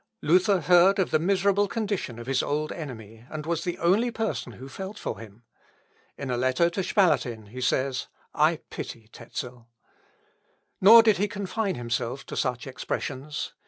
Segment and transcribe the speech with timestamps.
[0.23, 4.53] Luther heard of the miserable condition of his old enemy, and was the only person
[4.53, 5.43] who felt for him.
[6.17, 9.67] In a letter to Spalatin he says, "I pity Tezel."
[10.81, 13.53] Nor did he confine himself to such expressions.